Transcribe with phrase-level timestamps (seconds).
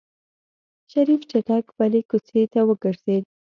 [0.91, 3.23] شريف چټک بلې کوڅې ته وګرځېد.